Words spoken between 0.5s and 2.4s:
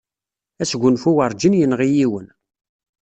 Asgunfu werǧin yenɣi yiwen.